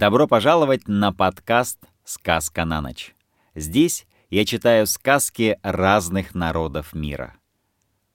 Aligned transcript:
Добро 0.00 0.26
пожаловать 0.26 0.88
на 0.88 1.12
подкаст 1.12 1.78
«Сказка 2.04 2.64
на 2.64 2.80
ночь». 2.80 3.14
Здесь 3.54 4.06
я 4.30 4.46
читаю 4.46 4.86
сказки 4.86 5.58
разных 5.62 6.34
народов 6.34 6.94
мира. 6.94 7.36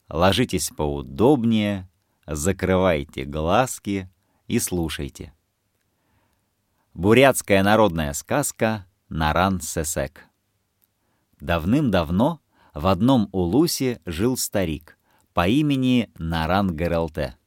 Ложитесь 0.10 0.72
поудобнее, 0.76 1.88
закрывайте 2.26 3.24
глазки 3.24 4.10
и 4.48 4.58
слушайте. 4.58 5.32
Бурятская 6.96 7.62
народная 7.62 8.14
сказка 8.14 8.88
«Наран-Сесек». 9.10 10.24
Давным-давно 11.40 12.40
в 12.74 12.88
одном 12.88 13.30
улусе 13.32 14.02
жил 14.08 14.38
старик 14.38 14.98
по 15.36 15.48
имени 15.48 16.10
Наран 16.18 16.76
Гаралте. 16.76 17.38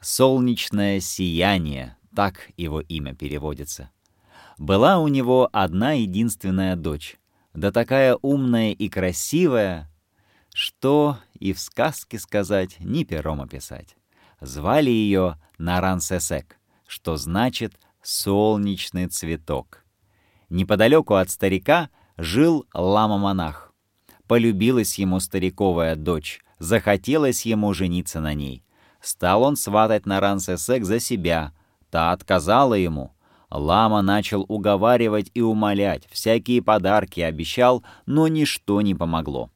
«Солнечное 0.00 0.98
сияние»— 0.98 1.96
так 2.14 2.50
его 2.56 2.80
имя 2.80 3.14
переводится. 3.14 3.90
Была 4.58 4.98
у 4.98 5.08
него 5.08 5.48
одна 5.52 5.92
единственная 5.92 6.76
дочь, 6.76 7.18
да 7.54 7.72
такая 7.72 8.16
умная 8.20 8.72
и 8.72 8.88
красивая, 8.88 9.90
что 10.52 11.18
и 11.38 11.52
в 11.52 11.60
сказке 11.60 12.18
сказать, 12.18 12.76
ни 12.80 13.04
пером 13.04 13.40
описать. 13.40 13.96
Звали 14.40 14.90
ее 14.90 15.38
Наран-Сесек, 15.58 16.58
что 16.86 17.16
значит 17.16 17.78
«солнечный 18.02 19.06
цветок». 19.06 19.84
Неподалеку 20.48 21.14
от 21.14 21.30
старика 21.30 21.90
жил 22.16 22.66
лама-монах. 22.74 23.72
Полюбилась 24.26 24.98
ему 24.98 25.20
стариковая 25.20 25.96
дочь, 25.96 26.40
захотелось 26.58 27.46
ему 27.46 27.72
жениться 27.74 28.20
на 28.20 28.34
ней. 28.34 28.64
Стал 29.00 29.42
он 29.42 29.56
сватать 29.56 30.06
Наран-Сесек 30.06 30.84
за 30.84 31.00
себя, 31.00 31.52
та 31.90 32.12
отказала 32.12 32.74
ему. 32.74 33.12
Лама 33.50 34.00
начал 34.00 34.44
уговаривать 34.48 35.30
и 35.34 35.40
умолять, 35.40 36.06
всякие 36.10 36.62
подарки 36.62 37.20
обещал, 37.20 37.84
но 38.06 38.28
ничто 38.28 38.80
не 38.80 38.94
помогло. 38.94 39.50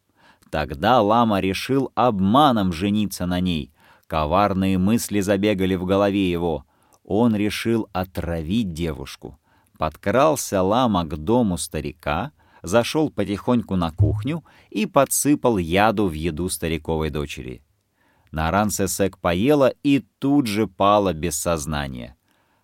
Тогда 0.51 1.01
Лама 1.01 1.41
решил 1.41 1.93
обманом 1.95 2.73
жениться 2.73 3.27
на 3.27 3.41
ней. 3.41 3.73
Коварные 4.07 4.79
мысли 4.79 5.21
забегали 5.21 5.75
в 5.77 5.85
голове 5.85 6.31
его. 6.31 6.65
Он 7.05 7.35
решил 7.37 7.89
отравить 7.93 8.73
девушку. 8.73 9.39
Подкрался 9.79 10.63
Лама 10.63 11.05
к 11.05 11.17
дому 11.17 11.57
старика, 11.57 12.33
зашел 12.63 13.11
потихоньку 13.11 13.77
на 13.77 13.91
кухню 13.91 14.45
и 14.71 14.87
подсыпал 14.87 15.59
яду 15.59 16.07
в 16.07 16.13
еду 16.13 16.49
стариковой 16.49 17.11
дочери. 17.11 17.63
Наран 18.31 18.71
Сесек 18.71 19.19
поела 19.19 19.73
и 19.83 20.01
тут 20.19 20.47
же 20.47 20.67
пала 20.67 21.13
без 21.13 21.37
сознания. 21.37 22.17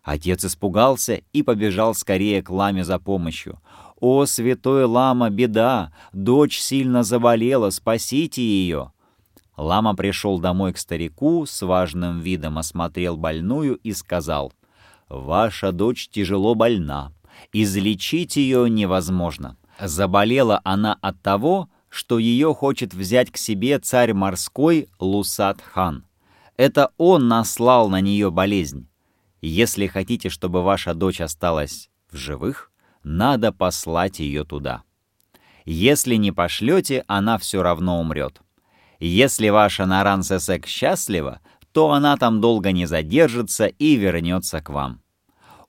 Отец 0.02 0.44
испугался 0.44 1.20
и 1.32 1.42
побежал 1.42 1.94
скорее 1.94 2.42
к 2.42 2.50
Ламе 2.50 2.84
за 2.84 2.98
помощью. 2.98 3.60
«О, 4.00 4.24
святой 4.24 4.84
Лама, 4.84 5.28
беда! 5.28 5.92
Дочь 6.12 6.58
сильно 6.58 7.02
заболела, 7.02 7.70
спасите 7.70 8.42
ее!» 8.42 8.92
Лама 9.56 9.94
пришел 9.94 10.38
домой 10.38 10.72
к 10.72 10.78
старику, 10.78 11.44
с 11.44 11.60
важным 11.60 12.20
видом 12.20 12.56
осмотрел 12.56 13.18
больную 13.18 13.76
и 13.76 13.92
сказал, 13.92 14.54
«Ваша 15.10 15.70
дочь 15.70 16.08
тяжело 16.08 16.54
больна. 16.54 17.12
Излечить 17.52 18.36
ее 18.36 18.70
невозможно. 18.70 19.58
Заболела 19.78 20.60
она 20.64 20.96
от 21.02 21.20
того, 21.20 21.68
что 21.90 22.18
ее 22.18 22.54
хочет 22.54 22.94
взять 22.94 23.30
к 23.30 23.36
себе 23.36 23.78
царь 23.78 24.14
морской 24.14 24.88
Лусат-хан. 24.98 26.04
Это 26.56 26.92
он 26.96 27.28
наслал 27.28 27.88
на 27.88 28.00
нее 28.00 28.30
болезнь. 28.30 28.89
Если 29.40 29.86
хотите, 29.86 30.28
чтобы 30.28 30.62
ваша 30.62 30.94
дочь 30.94 31.20
осталась 31.20 31.90
в 32.10 32.16
живых, 32.16 32.70
надо 33.02 33.52
послать 33.52 34.20
ее 34.20 34.44
туда. 34.44 34.82
Если 35.64 36.16
не 36.16 36.32
пошлете, 36.32 37.04
она 37.06 37.38
все 37.38 37.62
равно 37.62 38.00
умрет. 38.00 38.40
Если 38.98 39.48
ваша 39.48 39.86
Наран-Сесек 39.86 40.66
счастлива, 40.66 41.40
то 41.72 41.92
она 41.92 42.16
там 42.16 42.40
долго 42.40 42.72
не 42.72 42.86
задержится 42.86 43.66
и 43.66 43.94
вернется 43.94 44.60
к 44.60 44.68
вам. 44.70 45.00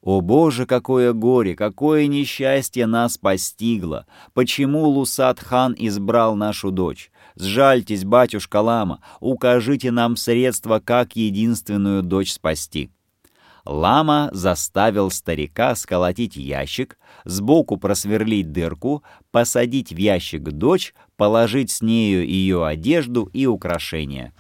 О 0.02 0.20
боже, 0.20 0.66
какое 0.66 1.14
горе, 1.14 1.56
какое 1.56 2.08
несчастье 2.08 2.88
нас 2.88 3.20
постигло! 3.20 4.08
Почему 4.34 4.88
Лусат-хан 4.88 5.76
избрал 5.78 6.36
нашу 6.36 6.72
дочь? 6.72 7.12
Сжальтесь, 7.36 8.04
батюшка 8.04 8.62
Лама, 8.62 9.02
укажите 9.20 9.92
нам 9.92 10.16
средства, 10.18 10.82
как 10.84 11.16
единственную 11.16 12.02
дочь 12.02 12.34
спасти. 12.34 12.90
Лама 13.66 14.30
заставил 14.34 15.12
старика 15.12 15.76
сколотить 15.76 16.36
ящик, 16.36 16.98
сбоку 17.26 17.78
просверлить 17.78 18.52
дырку, 18.52 19.04
посадить 19.32 19.92
в 19.92 19.98
ящик 19.98 20.44
дочь, 20.44 20.94
положить 21.16 21.70
с 21.70 21.82
нею 21.82 22.28
ее 22.28 22.66
одежду 22.66 23.30
и 23.34 23.46
украшения. 23.46 24.34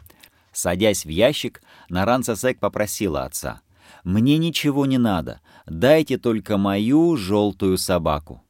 Садясь 0.52 1.06
в 1.06 1.10
ящик, 1.10 1.62
Наран 1.90 2.24
Сасек 2.24 2.60
попросила 2.60 3.24
отца, 3.24 3.62
«Мне 4.04 4.38
ничего 4.38 4.86
не 4.86 4.98
надо, 4.98 5.42
дайте 5.66 6.18
только 6.18 6.58
мою 6.58 7.16
желтую 7.16 7.78
собаку». 7.78 8.42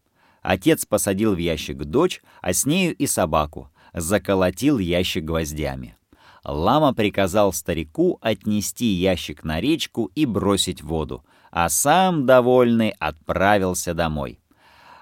Отец 0.42 0.86
посадил 0.86 1.36
в 1.36 1.38
ящик 1.38 1.78
дочь, 1.78 2.22
а 2.42 2.54
с 2.54 2.66
нею 2.66 2.96
и 2.96 3.06
собаку, 3.06 3.70
заколотил 3.94 4.80
ящик 4.80 5.26
гвоздями. 5.26 5.96
Лама 6.44 6.94
приказал 6.94 7.54
старику 7.54 8.18
отнести 8.22 8.86
ящик 8.86 9.44
на 9.44 9.62
речку 9.62 10.12
и 10.16 10.26
бросить 10.26 10.82
воду, 10.82 11.24
а 11.52 11.70
сам, 11.70 12.26
довольный, 12.26 12.96
отправился 13.00 13.94
домой. 13.94 14.40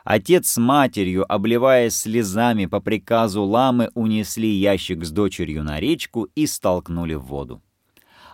Отец 0.04 0.54
с 0.54 0.58
матерью, 0.58 1.32
обливаясь 1.32 1.96
слезами 1.96 2.66
по 2.66 2.82
приказу 2.82 3.44
ламы, 3.44 3.90
унесли 3.94 4.50
ящик 4.50 5.06
с 5.06 5.12
дочерью 5.12 5.64
на 5.64 5.80
речку 5.80 6.24
и 6.36 6.48
столкнули 6.48 7.14
в 7.14 7.26
воду. 7.26 7.62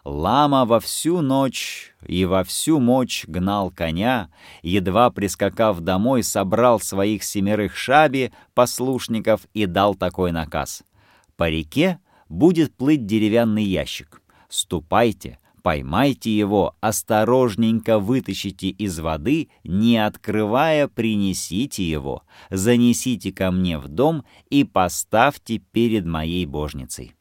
Лама 0.05 0.65
во 0.65 0.79
всю 0.79 1.21
ночь 1.21 1.95
и 2.05 2.25
во 2.25 2.43
всю 2.43 2.79
мочь 2.79 3.25
гнал 3.27 3.71
коня, 3.71 4.29
едва 4.61 5.09
прискакав 5.09 5.79
домой, 5.79 6.21
собрал 6.21 6.79
своих 6.79 7.23
семерых 7.23 7.75
шаби, 7.75 8.31
послушников 8.53 9.41
и 9.53 9.65
дал 9.65 9.95
такой 9.95 10.31
наказ. 10.31 10.83
По 11.35 11.49
реке 11.49 11.99
будет 12.29 12.75
плыть 12.75 13.05
деревянный 13.05 13.63
ящик. 13.63 14.21
Ступайте, 14.49 15.39
поймайте 15.61 16.35
его, 16.35 16.75
осторожненько 16.79 17.99
вытащите 17.99 18.69
из 18.69 18.99
воды, 18.99 19.49
не 19.63 19.97
открывая, 19.97 20.87
принесите 20.87 21.87
его, 21.87 22.23
занесите 22.49 23.31
ко 23.31 23.51
мне 23.51 23.77
в 23.77 23.87
дом 23.87 24.23
и 24.49 24.63
поставьте 24.63 25.57
перед 25.57 26.05
моей 26.05 26.45
божницей. 26.45 27.15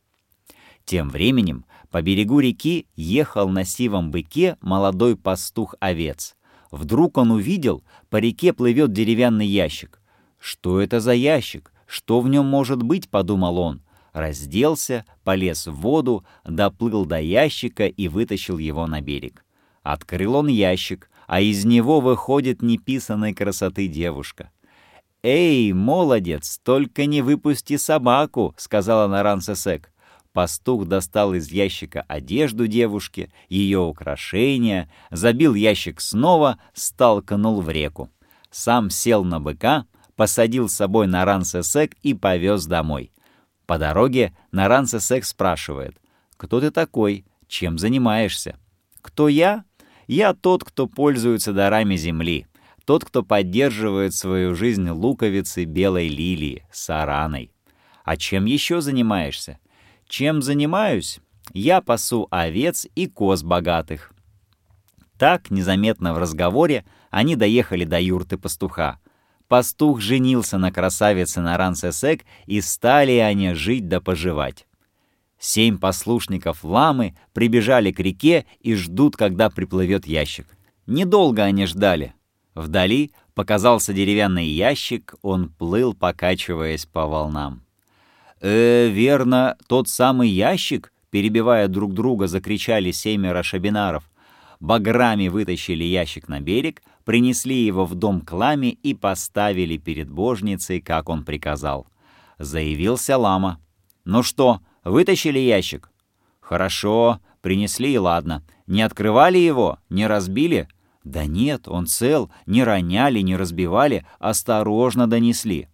Тем 0.84 1.08
временем 1.08 1.64
по 1.90 2.02
берегу 2.02 2.40
реки 2.40 2.86
ехал 2.94 3.48
на 3.48 3.64
сивом 3.64 4.10
быке 4.10 4.58
молодой 4.60 5.16
пастух 5.16 5.74
овец. 5.80 6.36
Вдруг 6.70 7.16
он 7.16 7.30
увидел, 7.30 7.84
по 8.10 8.16
реке 8.16 8.52
плывет 8.52 8.92
деревянный 8.92 9.46
ящик. 9.46 10.00
«Что 10.38 10.80
это 10.80 11.00
за 11.00 11.14
ящик? 11.14 11.72
Что 11.86 12.20
в 12.20 12.28
нем 12.28 12.46
может 12.46 12.82
быть?»— 12.82 13.08
подумал 13.10 13.58
он 13.58 13.83
разделся, 14.14 15.04
полез 15.24 15.66
в 15.66 15.74
воду, 15.74 16.24
доплыл 16.44 17.04
до 17.04 17.20
ящика 17.20 17.86
и 17.86 18.08
вытащил 18.08 18.56
его 18.56 18.86
на 18.86 19.02
берег. 19.02 19.44
Открыл 19.82 20.36
он 20.36 20.46
ящик, 20.46 21.10
а 21.26 21.40
из 21.40 21.66
него 21.66 22.00
выходит 22.00 22.62
неписанной 22.62 23.34
красоты 23.34 23.88
девушка. 23.88 24.50
«Эй, 25.22 25.72
молодец, 25.72 26.60
только 26.62 27.06
не 27.06 27.22
выпусти 27.22 27.76
собаку!»— 27.76 28.54
сказала 28.56 29.08
Наран 29.08 29.40
Сесек. 29.40 29.90
Пастух 30.32 30.86
достал 30.86 31.32
из 31.34 31.50
ящика 31.50 32.04
одежду 32.08 32.66
девушки, 32.66 33.32
ее 33.48 33.78
украшения, 33.78 34.90
забил 35.10 35.54
ящик 35.54 36.00
снова, 36.00 36.58
столкнул 36.72 37.60
в 37.60 37.70
реку. 37.70 38.10
Сам 38.50 38.90
сел 38.90 39.24
на 39.24 39.40
быка, 39.40 39.86
посадил 40.16 40.68
с 40.68 40.74
собой 40.74 41.06
Наран 41.06 41.44
Сесек 41.44 41.94
и 42.02 42.14
повез 42.14 42.66
домой. 42.66 43.13
По 43.66 43.78
дороге 43.78 44.36
Наран 44.52 44.86
Сесек 44.86 45.24
спрашивает, 45.24 45.96
«Кто 46.36 46.60
ты 46.60 46.70
такой? 46.70 47.24
Чем 47.48 47.78
занимаешься?» 47.78 48.58
«Кто 49.00 49.28
я? 49.28 49.64
Я 50.06 50.34
тот, 50.34 50.64
кто 50.64 50.86
пользуется 50.86 51.52
дарами 51.52 51.96
земли, 51.96 52.46
тот, 52.84 53.04
кто 53.04 53.22
поддерживает 53.22 54.14
свою 54.14 54.54
жизнь 54.54 54.88
луковицы 54.88 55.64
белой 55.64 56.08
лилии, 56.08 56.66
сараной. 56.70 57.50
А 58.04 58.16
чем 58.16 58.44
еще 58.44 58.80
занимаешься? 58.80 59.58
Чем 60.06 60.42
занимаюсь? 60.42 61.20
Я 61.52 61.80
пасу 61.80 62.28
овец 62.30 62.86
и 62.94 63.06
коз 63.06 63.42
богатых». 63.42 64.12
Так, 65.18 65.50
незаметно 65.50 66.12
в 66.12 66.18
разговоре, 66.18 66.84
они 67.10 67.36
доехали 67.36 67.84
до 67.84 68.00
юрты 68.00 68.36
пастуха 68.36 68.98
пастух 69.48 70.00
женился 70.00 70.58
на 70.58 70.72
красавице 70.72 71.40
Наран-Сесек, 71.40 72.24
и 72.46 72.60
стали 72.60 73.12
они 73.12 73.54
жить 73.54 73.88
да 73.88 74.00
поживать. 74.00 74.66
Семь 75.38 75.78
послушников 75.78 76.64
ламы 76.64 77.16
прибежали 77.32 77.92
к 77.92 78.00
реке 78.00 78.46
и 78.60 78.74
ждут, 78.74 79.16
когда 79.16 79.50
приплывет 79.50 80.06
ящик. 80.06 80.46
Недолго 80.86 81.42
они 81.42 81.66
ждали. 81.66 82.14
Вдали 82.54 83.12
показался 83.34 83.92
деревянный 83.92 84.46
ящик, 84.46 85.14
он 85.22 85.50
плыл, 85.50 85.92
покачиваясь 85.94 86.86
по 86.86 87.06
волнам. 87.06 87.62
«Э, 88.40 88.88
верно, 88.88 89.56
тот 89.66 89.88
самый 89.88 90.28
ящик?» 90.28 90.92
Перебивая 91.10 91.68
друг 91.68 91.94
друга, 91.94 92.26
закричали 92.26 92.90
семеро 92.90 93.44
шабинаров. 93.44 94.02
Баграми 94.58 95.28
вытащили 95.28 95.84
ящик 95.84 96.26
на 96.26 96.40
берег, 96.40 96.82
принесли 97.04 97.64
его 97.64 97.84
в 97.84 97.94
дом 97.94 98.20
Клами 98.20 98.66
и 98.82 98.94
поставили 98.94 99.76
перед 99.76 100.10
божницей, 100.10 100.80
как 100.80 101.08
он 101.08 101.24
приказал. 101.24 101.86
Заявился 102.38 103.16
лама. 103.16 103.60
«Ну 104.04 104.22
что, 104.22 104.60
вытащили 104.84 105.38
ящик?» 105.38 105.90
«Хорошо, 106.40 107.20
принесли 107.40 107.94
и 107.94 107.98
ладно. 107.98 108.42
Не 108.66 108.82
открывали 108.82 109.38
его? 109.38 109.78
Не 109.88 110.06
разбили?» 110.06 110.68
«Да 111.04 111.26
нет, 111.26 111.68
он 111.68 111.86
цел, 111.86 112.30
не 112.46 112.64
роняли, 112.64 113.20
не 113.20 113.36
разбивали, 113.36 114.06
осторожно 114.18 115.06
донесли». 115.06 115.68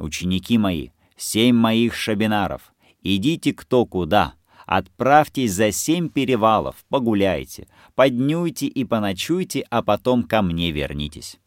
«Ученики 0.00 0.58
мои, 0.58 0.90
семь 1.16 1.54
моих 1.54 1.94
шабинаров, 1.94 2.74
идите 3.00 3.54
кто 3.54 3.86
куда, 3.86 4.34
Отправьтесь 4.66 5.52
за 5.52 5.72
семь 5.72 6.08
перевалов, 6.08 6.76
погуляйте, 6.88 7.68
поднюйте 7.94 8.66
и 8.66 8.84
поночуйте, 8.84 9.64
а 9.70 9.82
потом 9.82 10.22
ко 10.24 10.42
мне 10.42 10.70
вернитесь». 10.70 11.38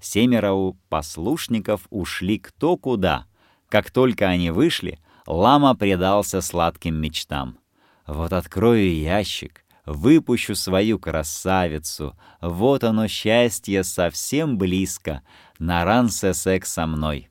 Семеро 0.00 0.74
послушников 0.88 1.86
ушли 1.90 2.38
кто 2.38 2.76
куда. 2.76 3.26
Как 3.68 3.90
только 3.90 4.28
они 4.28 4.50
вышли, 4.50 4.98
лама 5.26 5.74
предался 5.74 6.40
сладким 6.40 6.94
мечтам. 6.94 7.58
«Вот 8.06 8.32
открою 8.32 8.94
ящик, 8.94 9.64
выпущу 9.84 10.54
свою 10.54 10.98
красавицу, 10.98 12.16
вот 12.40 12.84
оно 12.84 13.08
счастье 13.08 13.84
совсем 13.84 14.56
близко, 14.56 15.22
нарансе 15.58 16.32
секс 16.32 16.72
со 16.72 16.86
мной». 16.86 17.28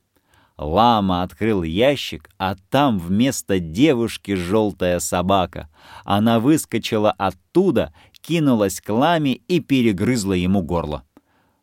Лама 0.58 1.22
открыл 1.22 1.62
ящик, 1.62 2.28
а 2.36 2.56
там 2.68 2.98
вместо 2.98 3.60
девушки 3.60 4.34
желтая 4.34 4.98
собака. 4.98 5.68
Она 6.04 6.40
выскочила 6.40 7.12
оттуда, 7.12 7.94
кинулась 8.28 8.82
к 8.82 8.92
ламе 8.92 9.36
и 9.48 9.58
перегрызла 9.58 10.34
ему 10.34 10.60
горло. 10.60 11.02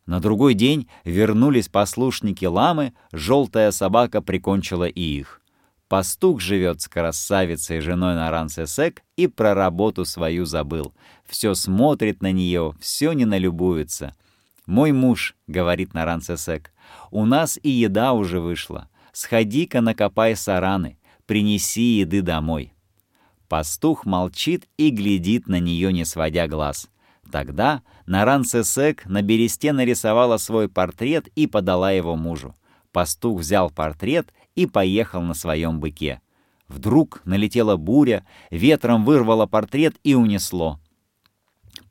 На 0.08 0.20
другой 0.20 0.56
день 0.56 0.90
вернулись 1.04 1.70
послушники 1.70 2.46
ламы, 2.46 2.94
желтая 3.12 3.70
собака 3.70 4.20
прикончила 4.24 4.86
и 4.86 5.00
их. 5.00 5.42
Пастух 5.88 6.42
живет 6.42 6.82
с 6.82 6.88
красавицей 6.88 7.82
женой 7.82 8.16
на 8.16 8.32
Рансесек 8.32 9.04
и 9.16 9.28
про 9.28 9.54
работу 9.54 10.06
свою 10.06 10.46
забыл. 10.46 10.96
Все 11.28 11.54
смотрит 11.54 12.24
на 12.24 12.32
нее, 12.32 12.74
все 12.80 13.14
не 13.14 13.26
налюбуется. 13.26 14.16
«Мой 14.66 14.92
муж»,— 14.92 15.36
говорит 15.48 15.94
Нарансесек,— 15.94 16.72
«у 17.12 17.28
нас 17.28 17.60
и 17.62 17.70
еда 17.70 18.14
уже 18.14 18.40
вышла. 18.40 18.90
Сходи-ка 19.12 19.82
накопай 19.82 20.36
сараны, 20.36 20.98
принеси 21.28 22.00
еды 22.00 22.24
домой». 22.24 22.75
Пастух 23.48 24.06
молчит 24.06 24.68
и 24.78 24.90
глядит 24.90 25.48
на 25.48 25.60
нее, 25.60 25.94
не 25.94 26.06
сводя 26.06 26.48
глаз. 26.48 26.90
Тогда 27.32 27.82
Нарансесек 28.06 29.06
на 29.08 29.22
бересте 29.24 29.74
нарисовала 29.74 30.38
свой 30.38 30.70
портрет 30.70 31.28
и 31.36 31.48
подала 31.48 31.92
его 31.92 32.16
мужу. 32.16 32.56
Пастух 32.92 33.40
взял 33.40 33.72
портрет 33.72 34.32
и 34.56 34.68
поехал 34.68 35.22
на 35.22 35.34
своем 35.34 35.80
быке. 35.80 36.22
Вдруг 36.68 37.22
налетела 37.26 37.78
буря, 37.78 38.26
ветром 38.52 39.06
вырвало 39.06 39.48
портрет 39.48 39.96
и 40.04 40.14
унесло. 40.14 40.80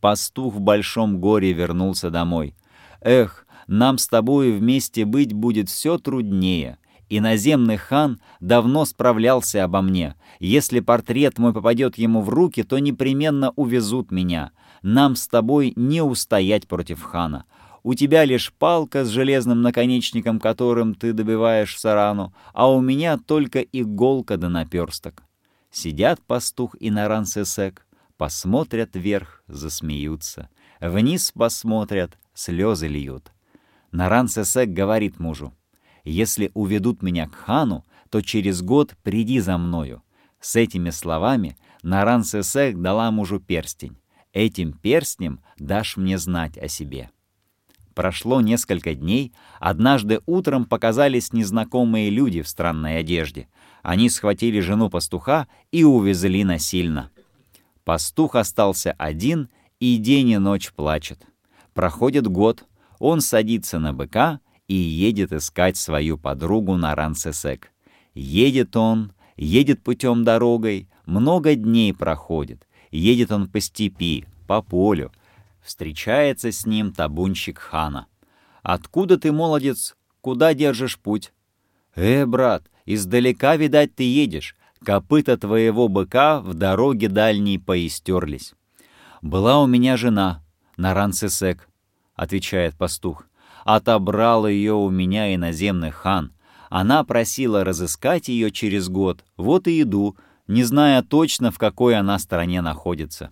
Пастух 0.00 0.54
в 0.54 0.60
большом 0.60 1.20
горе 1.20 1.52
вернулся 1.52 2.10
домой. 2.10 2.54
Эх, 3.00 3.46
нам 3.66 3.98
с 3.98 4.08
тобой 4.08 4.52
вместе 4.52 5.04
быть 5.04 5.32
будет 5.32 5.68
все 5.68 5.98
труднее. 5.98 6.78
Иноземный 7.08 7.76
хан 7.76 8.20
давно 8.40 8.84
справлялся 8.84 9.64
обо 9.64 9.82
мне. 9.82 10.14
Если 10.40 10.80
портрет 10.80 11.38
мой 11.38 11.52
попадет 11.52 11.98
ему 11.98 12.22
в 12.22 12.28
руки, 12.28 12.62
то 12.62 12.78
непременно 12.78 13.52
увезут 13.56 14.10
меня. 14.10 14.52
Нам 14.82 15.16
с 15.16 15.28
тобой 15.28 15.72
не 15.76 16.02
устоять 16.02 16.66
против 16.66 17.02
хана. 17.02 17.44
У 17.82 17.94
тебя 17.94 18.24
лишь 18.24 18.52
палка 18.52 19.04
с 19.04 19.08
железным 19.08 19.60
наконечником, 19.60 20.40
которым 20.40 20.94
ты 20.94 21.12
добиваешь 21.12 21.78
сарану, 21.78 22.34
а 22.54 22.70
у 22.70 22.80
меня 22.80 23.18
только 23.18 23.60
иголка 23.60 24.38
да 24.38 24.48
наперсток. 24.48 25.22
Сидят 25.70 26.22
пастух 26.22 26.76
и 26.80 26.90
наран-сесек, 26.90 27.86
посмотрят 28.16 28.90
вверх, 28.94 29.42
засмеются. 29.48 30.48
Вниз 30.80 31.32
посмотрят, 31.32 32.16
слезы 32.32 32.88
льют. 32.88 33.32
Наран-Сесек 33.92 34.70
говорит 34.70 35.20
мужу, 35.20 35.54
«Если 36.04 36.50
уведут 36.54 37.02
меня 37.02 37.28
к 37.28 37.34
хану, 37.34 37.84
то 38.10 38.20
через 38.20 38.62
год 38.62 38.96
приди 39.02 39.40
за 39.40 39.58
мною». 39.58 40.02
С 40.40 40.56
этими 40.56 40.90
словами 40.90 41.56
Наран-Сесек 41.82 42.80
дала 42.80 43.10
мужу 43.10 43.40
перстень. 43.40 43.96
«Этим 44.32 44.72
перстнем 44.72 45.40
дашь 45.58 45.96
мне 45.96 46.18
знать 46.18 46.58
о 46.58 46.68
себе». 46.68 47.10
Прошло 47.94 48.40
несколько 48.40 48.94
дней, 48.94 49.32
однажды 49.60 50.20
утром 50.26 50.64
показались 50.64 51.32
незнакомые 51.32 52.10
люди 52.10 52.42
в 52.42 52.48
странной 52.48 52.98
одежде. 52.98 53.48
Они 53.82 54.10
схватили 54.10 54.58
жену 54.60 54.90
пастуха 54.90 55.46
и 55.70 55.84
увезли 55.84 56.42
насильно. 56.42 57.10
Пастух 57.84 58.34
остался 58.34 58.92
один 58.98 59.48
и 59.78 59.96
день 59.96 60.30
и 60.30 60.38
ночь 60.38 60.72
плачет. 60.72 61.24
Проходит 61.72 62.26
год, 62.26 62.64
он 62.98 63.20
садится 63.20 63.78
на 63.78 63.92
быка 63.92 64.40
и 64.68 64.74
едет 64.74 65.32
искать 65.32 65.76
свою 65.76 66.18
подругу 66.18 66.76
на 66.76 66.94
Рансесек. 66.94 67.72
Едет 68.14 68.76
он, 68.76 69.12
едет 69.36 69.82
путем 69.82 70.24
дорогой, 70.24 70.88
много 71.06 71.54
дней 71.54 71.92
проходит. 71.92 72.66
Едет 72.90 73.32
он 73.32 73.48
по 73.48 73.60
степи, 73.60 74.24
по 74.46 74.62
полю. 74.62 75.12
Встречается 75.62 76.52
с 76.52 76.66
ним 76.66 76.92
табунщик 76.92 77.58
хана. 77.58 78.06
«Откуда 78.62 79.18
ты, 79.18 79.32
молодец, 79.32 79.96
куда 80.20 80.54
держишь 80.54 80.98
путь?» 80.98 81.32
«Э, 81.94 82.24
брат, 82.24 82.70
издалека, 82.86 83.56
видать, 83.56 83.94
ты 83.94 84.04
едешь. 84.04 84.56
Копыта 84.82 85.36
твоего 85.36 85.88
быка 85.88 86.40
в 86.40 86.54
дороге 86.54 87.08
дальней 87.08 87.58
поистерлись». 87.58 88.54
«Была 89.20 89.62
у 89.62 89.66
меня 89.66 89.96
жена, 89.96 90.42
Нарансесек»,— 90.76 91.68
отвечает 92.14 92.74
пастух. 92.74 93.26
«Отобрал 93.64 94.46
ее 94.46 94.74
у 94.74 94.90
меня 94.90 95.34
иноземный 95.34 95.90
хан. 95.90 96.32
Она 96.70 97.02
просила 97.04 97.64
разыскать 97.64 98.28
ее 98.28 98.50
через 98.50 98.88
год. 98.88 99.24
Вот 99.36 99.66
и 99.66 99.82
иду, 99.82 100.16
не 100.46 100.64
зная 100.64 101.02
точно, 101.02 101.50
в 101.50 101.58
какой 101.58 101.96
она 101.96 102.18
стороне 102.18 102.60
находится». 102.60 103.30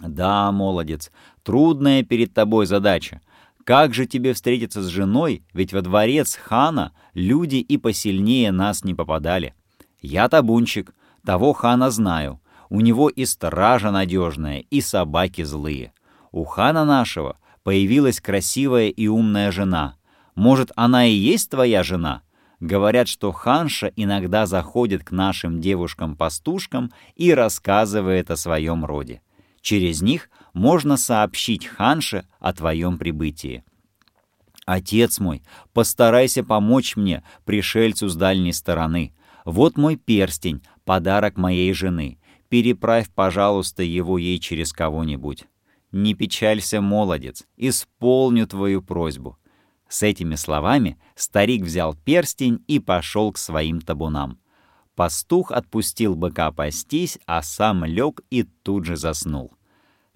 «Да, 0.00 0.52
молодец, 0.52 1.10
трудная 1.42 2.04
перед 2.04 2.32
тобой 2.32 2.66
задача. 2.66 3.20
Как 3.64 3.92
же 3.92 4.06
тебе 4.06 4.32
встретиться 4.32 4.82
с 4.82 4.86
женой, 4.86 5.44
ведь 5.52 5.72
во 5.72 5.82
дворец 5.82 6.36
хана 6.36 6.92
люди 7.12 7.56
и 7.56 7.76
посильнее 7.76 8.50
нас 8.52 8.82
не 8.82 8.94
попадали. 8.94 9.54
Я 10.00 10.28
табунчик, 10.28 10.94
того 11.24 11.52
хана 11.52 11.90
знаю. 11.90 12.40
У 12.70 12.80
него 12.80 13.08
и 13.08 13.24
стража 13.24 13.90
надежная, 13.90 14.60
и 14.60 14.80
собаки 14.80 15.42
злые. 15.42 15.92
У 16.32 16.44
хана 16.44 16.84
нашего 16.84 17.36
появилась 17.68 18.18
красивая 18.18 18.88
и 18.88 19.08
умная 19.08 19.52
жена. 19.52 19.98
Может, 20.34 20.72
она 20.74 21.04
и 21.04 21.12
есть 21.12 21.50
твоя 21.50 21.82
жена? 21.82 22.22
Говорят, 22.60 23.08
что 23.08 23.30
ханша 23.30 23.92
иногда 23.94 24.46
заходит 24.46 25.04
к 25.04 25.10
нашим 25.10 25.60
девушкам-пастушкам 25.60 26.94
и 27.14 27.30
рассказывает 27.34 28.30
о 28.30 28.38
своем 28.38 28.86
роде. 28.86 29.20
Через 29.60 30.00
них 30.00 30.30
можно 30.54 30.96
сообщить 30.96 31.66
ханше 31.66 32.26
о 32.40 32.54
твоем 32.54 32.96
прибытии. 32.96 33.64
Отец 34.64 35.18
мой, 35.18 35.42
постарайся 35.74 36.42
помочь 36.42 36.96
мне, 36.96 37.22
пришельцу 37.44 38.08
с 38.08 38.16
дальней 38.16 38.54
стороны. 38.54 39.12
Вот 39.44 39.76
мой 39.76 39.96
перстень, 39.96 40.62
подарок 40.86 41.36
моей 41.36 41.74
жены. 41.74 42.18
Переправь, 42.48 43.10
пожалуйста, 43.14 43.82
его 43.82 44.16
ей 44.16 44.38
через 44.38 44.72
кого-нибудь. 44.72 45.44
Не 45.92 46.14
печалься, 46.14 46.80
молодец, 46.80 47.44
исполню 47.56 48.46
твою 48.46 48.82
просьбу». 48.82 49.38
С 49.88 50.02
этими 50.02 50.34
словами 50.34 50.98
старик 51.14 51.62
взял 51.62 51.94
перстень 51.94 52.62
и 52.66 52.78
пошел 52.78 53.32
к 53.32 53.38
своим 53.38 53.80
табунам. 53.80 54.38
Пастух 54.94 55.50
отпустил 55.50 56.14
быка 56.14 56.52
пастись, 56.52 57.18
а 57.26 57.40
сам 57.42 57.84
лег 57.84 58.20
и 58.30 58.42
тут 58.42 58.84
же 58.84 58.96
заснул. 58.96 59.52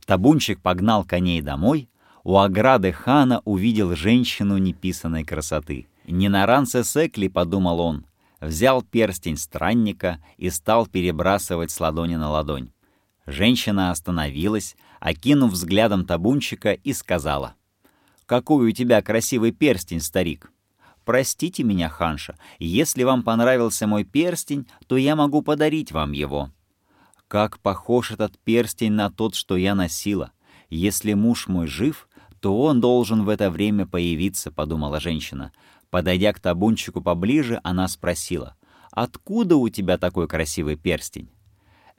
Табунчик 0.04 0.60
погнал 0.60 1.04
коней 1.04 1.40
домой, 1.40 1.88
у 2.24 2.36
ограды 2.36 2.92
хана 2.92 3.40
увидел 3.44 3.94
женщину 3.96 4.58
неписанной 4.58 5.24
красоты. 5.24 5.88
«Не 6.06 6.28
на 6.28 6.46
ранце 6.46 6.84
секли»,— 6.84 7.28
подумал 7.28 7.80
он, 7.80 8.06
взял 8.40 8.82
перстень 8.82 9.36
странника 9.36 10.22
и 10.36 10.50
стал 10.50 10.86
перебрасывать 10.86 11.70
с 11.70 11.80
ладони 11.80 12.16
на 12.16 12.30
ладонь. 12.30 12.72
Женщина 13.26 13.92
остановилась, 13.92 14.76
окинув 15.02 15.50
взглядом 15.50 16.06
табунчика, 16.06 16.72
и 16.72 16.92
сказала, 16.92 17.54
какой 18.24 18.68
у 18.68 18.72
тебя 18.72 19.02
красивый 19.02 19.50
перстень, 19.50 20.00
старик. 20.00 20.52
Простите 21.04 21.64
меня, 21.64 21.88
ханша, 21.88 22.38
если 22.60 23.02
вам 23.02 23.24
понравился 23.24 23.88
мой 23.88 24.04
перстень, 24.04 24.68
то 24.86 24.96
я 24.96 25.16
могу 25.16 25.42
подарить 25.42 25.90
вам 25.90 26.12
его. 26.12 26.50
Как 27.26 27.58
похож 27.58 28.12
этот 28.12 28.38
перстень 28.38 28.92
на 28.92 29.10
тот, 29.10 29.34
что 29.34 29.56
я 29.56 29.74
носила. 29.74 30.30
Если 30.70 31.14
муж 31.14 31.48
мой 31.48 31.66
жив, 31.66 32.08
то 32.38 32.62
он 32.62 32.80
должен 32.80 33.24
в 33.24 33.28
это 33.28 33.50
время 33.50 33.86
появиться, 33.86 34.52
подумала 34.52 35.00
женщина. 35.00 35.52
Подойдя 35.90 36.32
к 36.32 36.38
табунчику 36.38 37.00
поближе, 37.00 37.60
она 37.64 37.88
спросила, 37.88 38.54
«Откуда 38.92 39.56
у 39.56 39.68
тебя 39.68 39.98
такой 39.98 40.28
красивый 40.28 40.76
перстень?» 40.76 41.28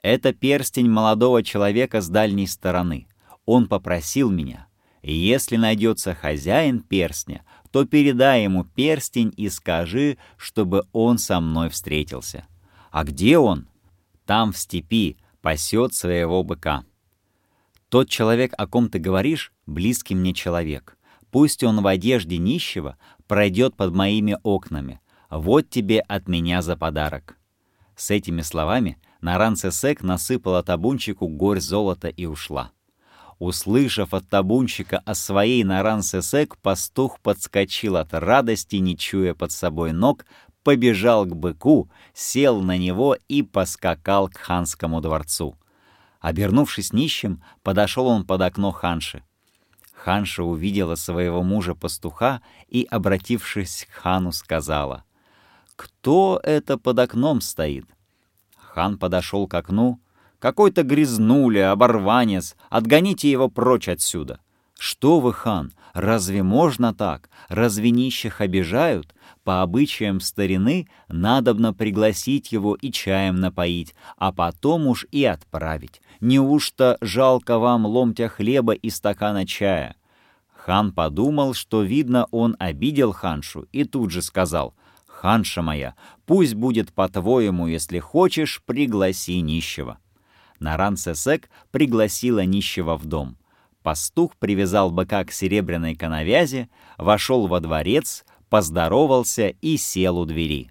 «Это 0.04 0.34
перстень 0.34 0.90
молодого 0.90 1.42
человека 1.42 2.02
с 2.02 2.10
дальней 2.10 2.46
стороны. 2.46 3.08
Он 3.46 3.66
попросил 3.66 4.30
меня. 4.30 4.66
Если 5.02 5.56
найдется 5.56 6.14
хозяин 6.14 6.80
перстня, 6.80 7.42
то 7.70 7.86
передай 7.86 8.44
ему 8.44 8.64
перстень 8.64 9.32
и 9.34 9.48
скажи, 9.48 10.18
чтобы 10.36 10.84
он 10.92 11.16
со 11.16 11.40
мной 11.40 11.70
встретился. 11.70 12.46
А 12.90 13.04
где 13.04 13.38
он? 13.38 13.66
Там, 14.26 14.52
в 14.52 14.58
степи, 14.58 15.16
пасет 15.40 15.94
своего 15.94 16.42
быка. 16.42 16.84
Тот 17.88 18.10
человек, 18.10 18.52
о 18.58 18.66
ком 18.66 18.90
ты 18.90 18.98
говоришь, 18.98 19.54
близкий 19.64 20.14
мне 20.14 20.34
человек. 20.34 20.98
Пусть 21.30 21.64
он 21.64 21.80
в 21.80 21.86
одежде 21.86 22.36
нищего 22.36 22.98
пройдет 23.26 23.74
под 23.74 23.94
моими 23.94 24.36
окнами. 24.42 25.00
Вот 25.30 25.70
тебе 25.70 26.00
от 26.00 26.28
меня 26.28 26.60
за 26.60 26.76
подарок». 26.76 27.38
С 27.96 28.10
этими 28.10 28.42
словами 28.42 28.98
Наран 29.24 29.56
Сесек 29.56 30.02
насыпала 30.02 30.62
табунчику 30.62 31.28
горь 31.28 31.58
золота 31.58 32.08
и 32.08 32.26
ушла. 32.26 32.72
Услышав 33.38 34.12
от 34.12 34.28
табунщика 34.28 34.98
о 34.98 35.14
своей 35.14 35.64
Наран-Сесек, 35.64 36.58
пастух 36.58 37.18
подскочил 37.20 37.96
от 37.96 38.12
радости, 38.12 38.76
не 38.76 38.98
чуя 38.98 39.32
под 39.32 39.50
собой 39.50 39.92
ног, 39.92 40.26
побежал 40.62 41.24
к 41.24 41.34
быку, 41.34 41.88
сел 42.12 42.60
на 42.60 42.76
него 42.76 43.16
и 43.26 43.42
поскакал 43.42 44.28
к 44.28 44.36
ханскому 44.36 45.00
дворцу. 45.00 45.56
Обернувшись 46.20 46.92
нищим, 46.92 47.42
подошел 47.62 48.08
он 48.08 48.26
под 48.26 48.42
окно 48.42 48.72
ханши. 48.72 49.22
Ханша 49.94 50.44
увидела 50.44 50.96
своего 50.96 51.42
мужа-пастуха 51.42 52.42
и, 52.68 52.86
обратившись 52.90 53.88
к 53.90 53.94
хану, 53.94 54.32
сказала, 54.32 55.04
«Кто 55.76 56.38
это 56.42 56.76
под 56.76 56.98
окном 56.98 57.40
стоит?» 57.40 57.93
Хан 58.74 58.98
подошел 58.98 59.46
к 59.46 59.54
окну, 59.54 60.00
какой-то 60.40 60.82
грязнуля, 60.82 61.70
оборванец, 61.70 62.56
отгоните 62.70 63.30
его 63.30 63.48
прочь 63.48 63.88
отсюда. 63.88 64.40
Что 64.76 65.20
вы, 65.20 65.32
хан, 65.32 65.72
разве 65.92 66.42
можно 66.42 66.92
так? 66.92 67.30
Разве 67.48 67.90
нищих 67.90 68.40
обижают? 68.40 69.14
По 69.44 69.62
обычаям 69.62 70.18
старины 70.18 70.88
надобно 71.06 71.72
пригласить 71.72 72.50
его 72.50 72.74
и 72.74 72.90
чаем 72.90 73.36
напоить, 73.36 73.94
а 74.16 74.32
потом 74.32 74.88
уж 74.88 75.06
и 75.12 75.24
отправить. 75.24 76.02
Неужто 76.20 76.98
жалко 77.00 77.60
вам 77.60 77.86
ломтя 77.86 78.28
хлеба 78.28 78.72
и 78.72 78.90
стакана 78.90 79.46
чая? 79.46 79.94
Хан 80.52 80.92
подумал, 80.92 81.54
что, 81.54 81.82
видно, 81.82 82.26
он 82.32 82.56
обидел 82.58 83.12
ханшу, 83.12 83.68
и 83.70 83.84
тут 83.84 84.10
же 84.10 84.20
сказал, 84.20 84.74
«Ханша 85.24 85.62
моя, 85.62 85.94
пусть 86.26 86.52
будет 86.52 86.92
по-твоему, 86.92 87.66
если 87.66 87.98
хочешь, 87.98 88.62
пригласи 88.66 89.40
нищего». 89.40 89.96
Наран-Сесек 90.60 91.48
пригласила 91.70 92.44
нищего 92.44 92.98
в 92.98 93.06
дом. 93.06 93.38
Пастух 93.82 94.36
привязал 94.36 94.90
быка 94.90 95.24
к 95.24 95.32
серебряной 95.32 95.94
коновязи, 95.94 96.68
вошел 96.98 97.46
во 97.46 97.60
дворец, 97.60 98.26
поздоровался 98.50 99.48
и 99.62 99.78
сел 99.78 100.18
у 100.18 100.26
двери. 100.26 100.70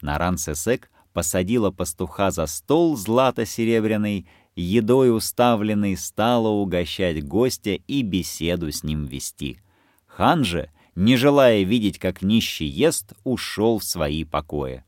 Наран-Сесек 0.00 0.92
посадила 1.12 1.72
пастуха 1.72 2.30
за 2.30 2.46
стол 2.46 2.96
злато-серебряный, 2.96 4.28
едой 4.54 5.12
уставленный, 5.12 5.96
стала 5.96 6.46
угощать 6.46 7.26
гостя 7.26 7.72
и 7.72 8.02
беседу 8.02 8.70
с 8.70 8.84
ним 8.84 9.06
вести. 9.06 9.58
Хан 10.06 10.44
же, 10.44 10.70
не 10.98 11.16
желая 11.16 11.62
видеть, 11.62 11.98
как 11.98 12.22
нищий 12.22 12.66
ест, 12.66 13.12
ушел 13.24 13.78
в 13.78 13.84
свои 13.84 14.24
покои. 14.24 14.84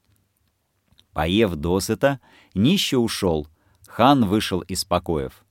Поев 1.12 1.54
досыта, 1.54 2.20
нищий 2.54 2.96
ушел— 2.96 3.48
Хан 3.90 4.24
вышел 4.24 4.60
из 4.60 4.84
покоев. 4.84 5.44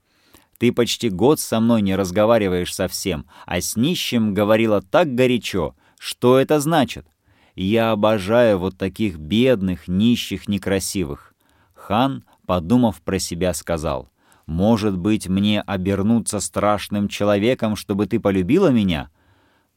«Ты 0.58 0.72
почти 0.72 1.10
год 1.10 1.40
со 1.40 1.60
мной 1.60 1.82
не 1.82 1.96
разговариваешь 1.96 2.74
совсем, 2.74 3.26
а 3.46 3.60
с 3.60 3.76
нищим 3.76 4.34
говорила 4.34 4.82
так 4.82 5.14
горячо. 5.14 5.76
Что 5.98 6.40
это 6.40 6.60
значит? 6.62 7.06
Я 7.56 7.92
обожаю 7.92 8.58
вот 8.58 8.78
таких 8.78 9.18
бедных, 9.18 9.88
нищих, 9.88 10.48
некрасивых». 10.48 11.34
Хан, 11.74 12.24
подумав 12.46 13.02
про 13.02 13.20
себя, 13.20 13.54
сказал, 13.54 14.10
«Может 14.46 14.98
быть, 14.98 15.28
мне 15.28 15.62
обернуться 15.62 16.40
страшным 16.40 17.10
человеком, 17.10 17.76
чтобы 17.76 18.06
ты 18.06 18.22
полюбила 18.22 18.70
меня? 18.70 19.10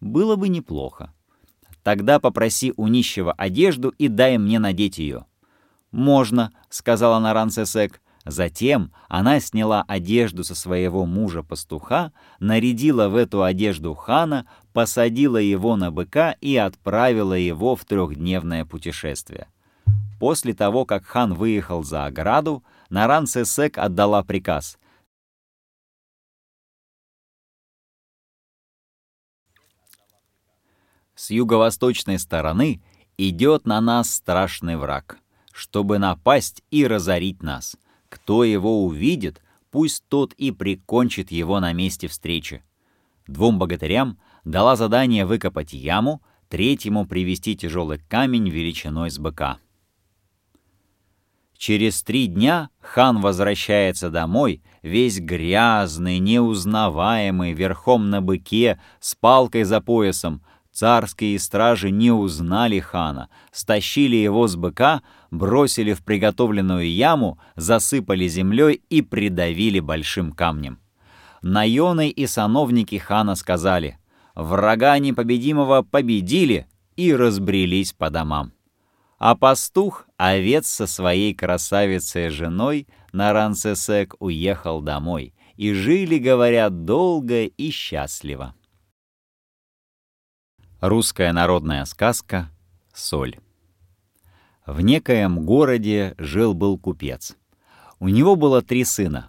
Было 0.02 0.37
бы 0.37 0.50
неплохо. 0.50 1.14
Тогда 1.82 2.21
попроси 2.21 2.75
у 2.76 2.88
нищего 2.88 3.32
одежду 3.32 3.88
и 3.88 4.09
дай 4.09 4.37
мне 4.37 4.59
надеть 4.59 4.99
ее». 4.99 5.25
«Можно»,— 5.90 6.52
сказала 6.68 7.18
Наран 7.18 7.50
Сесек,— 7.50 8.02
Затем 8.25 8.92
она 9.09 9.40
сняла 9.40 9.85
одежду 9.88 10.44
со 10.44 10.54
своего 10.54 11.06
мужа-пастуха, 11.06 12.12
нарядила 12.38 13.09
в 13.09 13.16
эту 13.16 13.42
одежду 13.42 13.94
хана, 13.94 14.47
посадила 14.73 15.38
его 15.38 15.76
на 15.76 15.90
быка 15.90 16.37
и 16.40 16.56
отправила 16.56 17.35
его 17.35 17.75
в 17.75 17.85
трехдневное 17.85 18.64
путешествие. 18.64 19.49
После 20.21 20.54
того, 20.54 20.85
как 20.85 21.04
хан 21.04 21.35
выехал 21.35 21.82
за 21.82 22.06
ограду, 22.06 22.62
Наран 22.90 23.26
Сесек 23.26 23.76
отдала 23.76 24.23
приказ. 24.23 24.78
С 31.23 31.31
юго-восточной 31.31 32.19
стороны 32.19 32.83
идет 33.17 33.64
на 33.64 33.81
нас 33.81 34.11
страшный 34.12 34.76
враг, 34.76 35.19
чтобы 35.52 36.00
напасть 36.00 36.64
и 36.73 36.85
разорить 36.85 37.45
нас. 37.45 37.76
Кто 38.09 38.43
его 38.43 38.85
увидит, 38.85 39.41
пусть 39.71 40.02
тот 40.09 40.33
и 40.33 40.50
прикончит 40.50 41.31
его 41.31 41.61
на 41.61 41.73
месте 41.73 42.09
встречи. 42.09 42.64
Двум 43.29 43.61
богатырям 43.61 44.19
дала 44.43 44.75
задание 44.75 45.25
выкопать 45.25 45.73
яму, 45.73 46.23
третьему 46.49 47.07
привезти 47.07 47.55
тяжелый 47.55 48.00
камень 48.00 48.49
величиной 48.49 49.09
с 49.09 49.21
быка. 49.21 49.59
Через 51.57 52.02
три 52.02 52.26
дня 52.26 52.69
хан 52.81 53.21
возвращается 53.21 54.11
домой, 54.11 54.61
весь 54.83 55.21
грязный, 55.21 56.19
неузнаваемый, 56.19 57.52
верхом 57.52 58.11
на 58.11 58.21
быке, 58.21 58.81
с 58.99 59.14
палкой 59.14 59.62
за 59.62 59.81
поясом, 59.81 60.43
Царские 60.73 61.38
стражи 61.38 61.91
не 61.91 62.11
узнали 62.11 62.81
хана, 62.81 63.29
стащили 63.50 64.17
его 64.17 64.49
с 64.49 64.57
быка, 64.57 65.02
бросили 65.31 65.93
в 65.93 66.02
приготовленную 66.02 66.91
яму, 66.91 67.38
засыпали 67.57 68.26
землей 68.26 68.83
и 68.88 69.02
придавили 69.02 69.81
большим 69.81 70.33
камнем. 70.33 70.79
Наёны 71.43 72.09
и 72.09 72.26
сановники 72.26 72.97
хана 72.97 73.35
сказали, 73.35 73.99
«Врага 74.35 74.99
непобедимого 74.99 75.83
победили» 75.83 76.67
и 76.97 77.14
разбрелись 77.14 77.93
по 77.93 78.09
домам. 78.09 78.52
А 79.19 79.35
пастух, 79.35 80.07
овец 80.17 80.67
со 80.67 80.87
своей 80.87 81.35
красавицей 81.35 82.29
женой, 82.29 82.87
Нарансесек 83.12 84.14
уехал 84.21 84.81
домой, 84.81 85.35
и 85.57 85.73
жили, 85.75 86.19
говорят, 86.19 86.85
долго 86.85 87.45
и 87.45 87.71
счастливо. 87.71 88.55
Русская 90.82 91.32
народная 91.32 91.84
сказка 91.84 92.50
«Соль». 92.92 93.38
В 94.66 94.80
некоем 94.80 95.46
городе 95.46 96.16
жил-был 96.18 96.76
купец. 96.76 97.36
У 98.00 98.08
него 98.08 98.34
было 98.34 98.62
три 98.62 98.84
сына. 98.84 99.28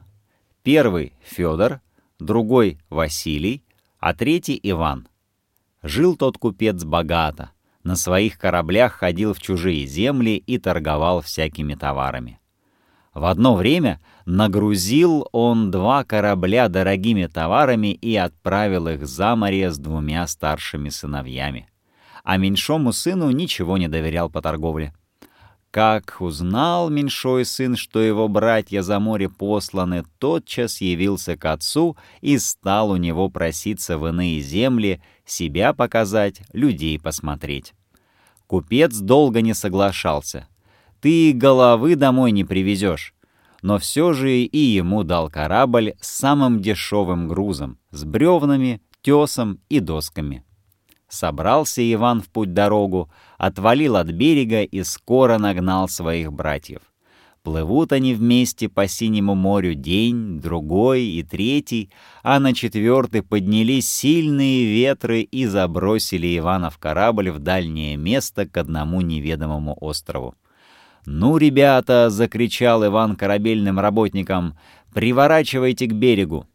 Первый— 0.63 1.13
Федор, 1.23 1.81
другой— 2.17 2.79
Василий, 2.89 3.63
а 3.99 4.15
третий— 4.15 4.59
Иван. 4.63 5.07
Жил 5.83 6.17
тот 6.17 6.39
купец 6.39 6.83
богато, 6.83 7.51
на 7.83 7.95
своих 7.97 8.39
кораблях 8.39 8.93
ходил 8.93 9.35
в 9.35 9.39
чужие 9.39 9.85
земли 9.85 10.37
и 10.37 10.57
торговал 10.57 11.21
всякими 11.21 11.75
товарами. 11.75 12.39
В 13.13 13.25
одно 13.25 13.55
время 13.55 14.01
нагрузил 14.25 15.27
он 15.31 15.69
два 15.69 16.03
корабля 16.03 16.67
дорогими 16.67 17.27
товарами 17.27 17.93
и 17.93 18.15
отправил 18.15 18.87
их 18.87 19.05
за 19.05 19.35
море 19.35 19.71
с 19.71 19.77
двумя 19.77 20.25
старшими 20.27 20.89
сыновьями. 20.89 21.69
А 22.23 22.37
меньшому 22.37 22.91
сыну 22.91 23.29
ничего 23.29 23.77
не 23.77 23.87
доверял 23.87 24.29
по 24.29 24.41
торговле. 24.41 24.93
Как 25.69 26.17
узнал 26.19 26.89
меньшой 26.89 27.45
сын, 27.45 27.75
что 27.75 27.99
его 27.99 28.27
братья 28.27 28.83
за 28.83 28.99
море 28.99 29.27
посланы, 29.27 30.03
тотчас 30.19 30.81
явился 30.81 31.35
к 31.35 31.45
отцу 31.45 31.97
и 32.21 32.37
стал 32.37 32.91
у 32.91 32.97
него 32.97 33.29
проситься 33.29 33.97
в 33.97 34.07
иные 34.07 34.39
земли, 34.41 35.01
себя 35.25 35.73
показать, 35.73 36.41
людей 36.53 36.99
посмотреть. 36.99 37.73
Купец 38.45 38.97
долго 38.99 39.41
не 39.41 39.55
соглашался. 39.55 40.47
«Ты 41.03 41.33
головы 41.33 41.97
домой 41.97 42.31
не 42.31 42.45
привезешь». 42.45 43.13
Но 43.61 43.77
все 43.77 44.13
же 44.13 44.39
и 44.39 44.57
ему 44.57 45.03
дал 45.03 45.29
корабль 45.29 45.95
с 45.99 46.07
самым 46.07 46.61
дешевым 46.61 47.27
грузом, 47.27 47.77
с 47.91 48.05
бревнами, 48.05 48.81
тесом 49.01 49.59
и 49.67 49.81
досками. 49.81 50.43
Собрался 51.09 51.81
Иван 51.93 52.21
в 52.21 52.29
путь-дорогу, 52.29 53.11
отвалил 53.37 53.97
от 53.97 54.07
берега 54.07 54.63
и 54.63 54.83
скоро 54.83 55.37
нагнал 55.37 55.89
своих 55.89 56.31
братьев. 56.31 56.81
Плывут 57.41 57.91
они 57.91 58.13
вместе 58.13 58.69
по 58.69 58.87
синему 58.87 59.35
морю 59.35 59.75
день, 59.75 60.39
другой 60.39 61.03
и 61.03 61.23
третий, 61.23 61.89
а 62.21 62.39
на 62.39 62.53
четвертый 62.53 63.23
поднялись 63.23 63.89
сильные 63.89 64.65
ветры 64.65 65.21
и 65.21 65.45
забросили 65.45 66.37
Ивана 66.37 66.69
в 66.69 66.77
корабль 66.77 67.29
в 67.29 67.39
дальнее 67.39 67.97
место 67.97 68.47
к 68.47 68.55
одному 68.55 69.01
неведомому 69.01 69.77
острову. 69.81 70.35
«Ну, 71.05 71.37
ребята!»— 71.37 72.09
закричал 72.11 72.85
Иван 72.85 73.15
корабельным 73.15 73.79
работникам. 73.79 74.57
«Приворачивайте 74.93 75.87
к 75.87 75.93
берегу!» 75.93 76.47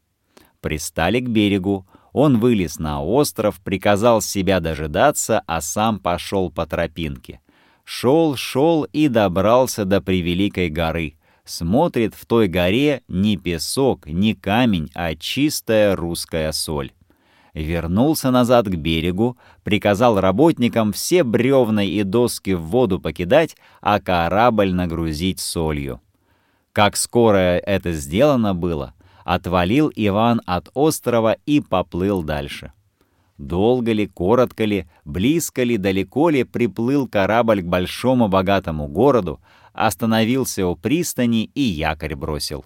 Пристали 0.61 1.21
к 1.21 1.29
берегу, 1.29 1.87
он 2.13 2.41
вылез 2.41 2.79
на 2.79 3.03
остров, 3.03 3.61
приказал 3.61 4.21
себя 4.21 4.61
дожидаться, 4.61 5.43
а 5.47 5.61
сам 5.61 6.01
пошел 6.01 6.51
по 6.51 6.67
тропинке. 6.67 7.41
Шел, 7.85 8.37
шел 8.37 8.85
и 8.85 9.09
добрался 9.09 9.85
до 9.85 10.01
превеликой 10.01 10.69
горы. 10.69 11.15
Смотрит 11.45 12.15
в 12.15 12.27
той 12.27 12.49
горе 12.49 13.03
не 13.09 13.37
песок, 13.37 14.07
не 14.07 14.35
камень, 14.35 14.91
а 14.95 15.15
чистая 15.15 15.97
русская 15.97 16.53
соль. 16.53 16.93
Вернулся 17.59 18.31
назад 18.31 18.69
к 18.69 18.77
берегу, 18.77 19.37
приказал 19.65 20.21
работникам 20.21 20.93
все 20.93 21.25
бревна 21.25 21.85
и 21.85 22.05
доски 22.05 22.55
в 22.55 22.63
воду 22.63 23.01
покидать, 23.01 23.57
а 23.81 23.99
корабль 23.99 24.73
нагрузить 24.73 25.41
солью. 25.41 26.01
Как 26.73 26.97
скоро 26.97 27.59
это 27.59 27.91
сделано 27.93 28.55
было, 28.55 28.95
отвалил 29.25 29.91
Иван 29.97 30.41
от 30.47 30.69
острова 30.75 31.37
и 31.47 31.61
поплыл 31.61 32.23
дальше. 32.23 32.73
Долго 33.39 33.91
ли, 33.91 34.07
коротко 34.07 34.65
ли, 34.65 34.89
близко 35.05 35.65
ли, 35.65 35.79
далеко 35.79 36.31
ли 36.31 36.45
приплыл 36.45 37.09
корабль 37.09 37.63
к 37.63 37.67
большому 37.67 38.29
богатому 38.29 38.87
городу, 38.87 39.41
остановился 39.73 40.65
у 40.65 40.77
пристани 40.77 41.51
и 41.57 41.63
якорь 41.63 42.15
бросил. 42.15 42.65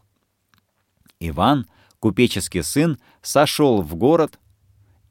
Иван, 1.19 1.67
купеческий 1.99 2.63
сын, 2.63 2.99
сошел 3.23 3.81
в 3.81 3.95
город 3.95 4.39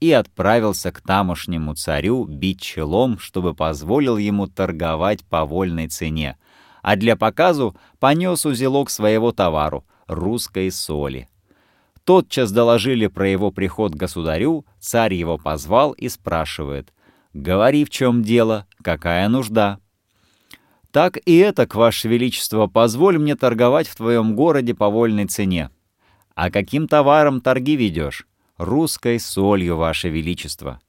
и 0.02 0.12
отправился 0.12 0.92
к 0.92 1.00
тамошнему 1.00 1.76
царю 1.76 2.26
бить 2.26 2.60
челом, 2.60 3.20
чтобы 3.20 3.54
позволил 3.54 4.18
ему 4.18 4.48
торговать 4.48 5.24
по 5.24 5.46
вольной 5.46 5.88
цене, 5.88 6.38
а 6.82 6.96
для 6.96 7.16
показу 7.16 7.78
понес 8.00 8.46
узелок 8.46 8.90
своего 8.90 9.32
товару— 9.32 9.86
русской 10.08 10.72
соли. 10.72 11.30
Тотчас 12.04 12.52
доложили 12.52 13.06
про 13.06 13.30
его 13.30 13.52
приход 13.52 13.94
государю, 13.94 14.66
царь 14.80 15.14
его 15.14 15.38
позвал 15.38 15.92
и 15.92 16.10
спрашивает, 16.10 16.92
«Говори, 17.34 17.86
в 17.86 17.92
чем 17.92 18.24
дело, 18.24 18.66
какая 18.84 19.30
нужда?» 19.30 19.80
«Так 20.92 21.20
и 21.26 21.38
это, 21.38 21.68
к 21.68 21.76
ваше 21.76 22.08
величество, 22.10 22.66
позволь 22.66 23.20
мне 23.20 23.36
торговать 23.36 23.88
в 23.88 23.96
твоем 23.96 24.36
городе 24.36 24.74
по 24.74 24.90
вольной 24.90 25.28
цене». 25.28 25.70
«А 26.34 26.50
каким 26.50 26.88
товаром 26.88 27.40
торги 27.40 27.76
ведешь?» 27.76 28.26
«Русской 28.62 29.20
солью, 29.20 29.76
ваше 29.76 30.10
величество». 30.10 30.80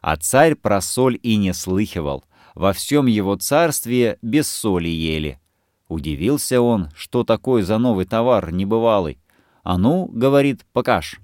А 0.00 0.16
царь 0.16 0.56
про 0.56 0.80
соль 0.80 1.16
и 1.22 1.36
не 1.36 1.54
слыхивал. 1.54 2.24
Во 2.56 2.72
всем 2.72 3.06
его 3.06 3.36
царстве 3.36 4.18
без 4.20 4.50
соли 4.50 4.88
ели. 4.88 5.38
Удивился 5.86 6.60
он, 6.60 6.88
что 6.96 7.22
такой 7.22 7.62
за 7.62 7.78
новый 7.78 8.04
товар 8.04 8.50
небывалый. 8.50 9.20
«А 9.62 9.78
ну,— 9.78 10.06
говорит,— 10.12 10.66
покаж». 10.72 11.20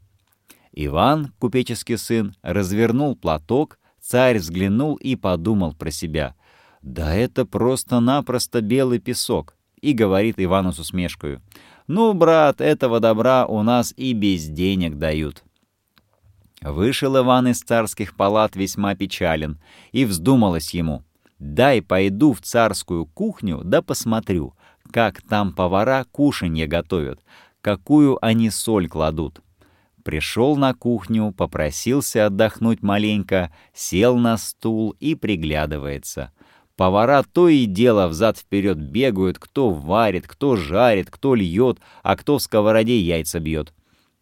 Иван, 0.73 1.33
купеческий 1.41 1.99
сын, 1.99 2.37
развернул 2.41 3.17
платок, 3.17 3.81
царь 4.01 4.39
взглянул 4.39 4.95
и 4.95 5.17
подумал 5.17 5.75
про 5.75 5.91
себя. 5.91 6.37
«Да 6.83 7.17
это 7.17 7.45
просто-напросто 7.45 8.61
белый 8.61 9.01
песок», 9.01 9.57
и 9.81 9.93
говорит 9.93 10.37
Ивану 10.39 10.73
с 10.73 10.79
усмешкою. 10.79 11.43
«Ну, 11.89 12.15
брат, 12.15 12.61
этого 12.61 13.01
добра 13.01 13.45
у 13.47 13.65
нас 13.65 13.93
и 13.97 14.13
без 14.13 14.45
денег 14.45 14.99
дают». 14.99 15.43
Вышел 16.67 17.17
Иван 17.17 17.47
из 17.47 17.61
царских 17.61 18.17
палат 18.17 18.57
весьма 18.57 18.97
печален, 18.97 19.61
и 19.93 20.05
вздумалось 20.05 20.75
ему. 20.75 21.05
«Дай 21.39 21.81
пойду 21.81 22.33
в 22.33 22.41
царскую 22.41 23.07
кухню, 23.07 23.61
да 23.63 23.83
посмотрю, 23.83 24.55
как 24.91 25.23
там 25.23 25.53
повара 25.53 26.05
кушанье 26.11 26.67
готовят, 26.67 27.21
какую 27.61 28.19
они 28.25 28.51
соль 28.51 28.89
кладут. 28.89 29.43
Пришел 30.03 30.57
на 30.57 30.75
кухню, 30.75 31.33
попросился 31.33 32.27
отдохнуть 32.27 32.83
маленько, 32.83 33.53
сел 33.73 34.17
на 34.17 34.37
стул 34.37 34.97
и 34.99 35.15
приглядывается. 35.15 36.33
Повара 36.75 37.23
то 37.23 37.49
и 37.49 37.67
дело 37.67 38.09
взад-вперед 38.09 38.79
бегают, 38.79 39.39
кто 39.39 39.71
варит, 39.71 40.27
кто 40.27 40.57
жарит, 40.57 41.11
кто 41.11 41.37
льет, 41.37 41.79
а 42.03 42.17
кто 42.17 42.39
в 42.39 42.43
сковороде 42.43 42.99
яйца 42.99 43.39
бьет. 43.39 43.73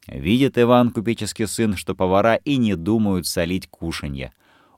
Видит 0.07 0.59
Иван, 0.59 0.91
купеческий 0.91 1.47
сын, 1.47 1.77
что 1.77 1.95
повара 1.95 2.37
и 2.37 2.57
не 2.57 2.75
думают 2.75 3.27
солить 3.27 3.69
кушанье 3.69 4.33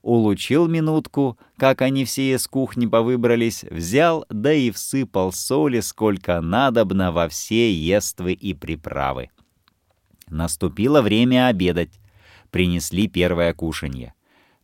улучил 0.06 0.68
минутку, 0.68 1.36
как 1.58 1.82
они 1.82 2.04
все 2.04 2.34
из 2.34 2.46
кухни 2.46 2.86
повыбрались, 2.86 3.64
взял, 3.64 4.24
да 4.30 4.52
и 4.52 4.70
всыпал 4.70 5.32
соли, 5.32 5.80
сколько 5.80 6.40
надобно 6.40 7.10
во 7.10 7.28
все 7.28 7.72
ествы 7.74 8.32
и 8.32 8.54
приправы. 8.54 9.30
Наступило 10.28 11.02
время 11.02 11.48
обедать. 11.48 12.00
Принесли 12.52 13.08
первое 13.08 13.52
кушанье. 13.52 14.14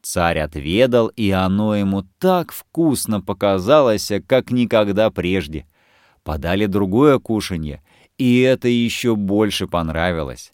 Царь 0.01 0.39
отведал, 0.39 1.09
и 1.09 1.31
оно 1.31 1.75
ему 1.75 2.05
так 2.21 2.53
вкусно 2.53 3.21
показалось, 3.21 4.13
как 4.29 4.53
никогда 4.53 5.11
прежде. 5.11 5.67
Подали 6.23 6.67
другое 6.67 7.19
кушанье, 7.19 7.83
и 8.23 8.41
это 8.41 8.69
еще 8.69 9.17
больше 9.17 9.67
понравилось. 9.67 10.53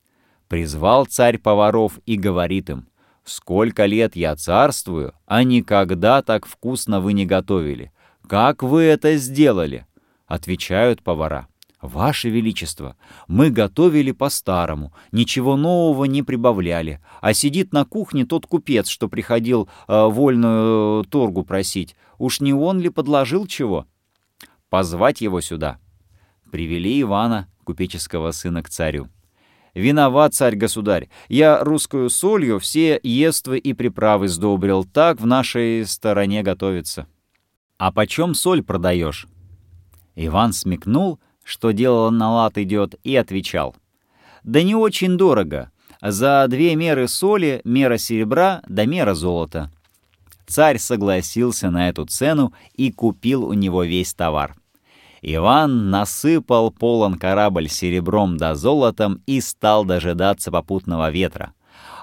Призвал 0.49 1.07
царь 1.07 1.39
поваров 1.39 1.99
и 2.07 2.17
говорит 2.17 2.71
им— 2.71 2.89
Сколько 3.29 3.85
лет 3.85 4.17
я 4.17 4.35
царствую, 4.37 5.13
а 5.27 5.43
никогда 5.43 6.23
так 6.23 6.47
вкусно 6.47 7.03
вы 7.03 7.13
не 7.13 7.27
готовили. 7.27 7.93
Как 8.27 8.63
вы 8.63 8.85
это 8.85 9.19
сделали?» 9.19 9.87
Отвечают 10.27 11.03
повара. 11.03 11.47
«Ваше 11.83 12.31
Величество, 12.31 12.97
мы 13.27 13.51
готовили 13.51 14.13
по-старому, 14.13 14.95
ничего 15.13 15.59
нового 15.59 16.07
не 16.07 16.23
прибавляли, 16.23 17.03
а 17.21 17.35
сидит 17.35 17.75
на 17.75 17.85
кухне 17.85 18.25
тот 18.25 18.47
купец, 18.47 18.89
что 18.89 19.09
приходил 19.09 19.69
э, 19.87 20.07
вольную 20.07 21.05
торгу 21.05 21.45
просить. 21.45 21.97
Уж 22.17 22.41
не 22.41 22.55
он 22.55 22.81
ли 22.81 22.89
подложил 22.89 23.47
чего?» 23.47 23.85
«Позвать 24.71 25.21
его 25.21 25.43
сюда». 25.43 25.79
Привели 26.51 27.03
Ивана, 27.03 27.47
купеческого 27.69 28.31
сына, 28.31 28.63
к 28.63 28.71
царю. 28.71 29.09
«Виноват, 29.75 30.33
царь-государь, 30.33 31.11
я 31.29 31.63
русскую 31.63 32.09
солью 32.09 32.59
все 32.59 32.99
ествы 33.03 33.59
и 33.59 33.75
приправы 33.75 34.29
сдобрил, 34.29 34.85
так 34.85 35.21
в 35.21 35.27
нашей 35.27 35.85
стороне 35.85 36.43
готовится». 36.43 37.07
«А 37.77 37.93
почем 37.93 38.35
соль 38.35 38.63
продаешь?» 38.63 39.29
Иван 40.17 40.55
смекнул, 40.55 41.21
что 41.45 41.73
дело 41.73 42.09
на 42.09 42.33
лад 42.33 42.57
идет, 42.57 42.95
и 43.05 43.15
отвечал. 43.15 43.77
«Да 44.43 44.63
не 44.63 44.75
очень 44.75 45.19
дорого. 45.19 45.71
За 46.01 46.47
две 46.49 46.75
меры 46.75 47.07
соли, 47.07 47.61
мера 47.65 47.99
серебра 47.99 48.63
да 48.67 48.87
мера 48.87 49.13
золота». 49.13 49.71
Царь 50.47 50.79
согласился 50.79 51.69
на 51.71 51.91
эту 51.91 52.07
цену 52.07 52.55
и 52.73 52.91
купил 52.91 53.45
у 53.45 53.53
него 53.53 53.85
весь 53.85 54.15
товар. 54.15 54.57
Иван 55.23 55.91
насыпал 55.91 56.71
полон 56.71 57.19
корабль 57.19 57.69
серебром 57.69 58.37
да 58.37 58.55
золотом 58.55 59.23
и 59.27 59.41
стал 59.41 59.85
дожидаться 59.85 60.51
попутного 60.51 61.11
ветра. 61.11 61.55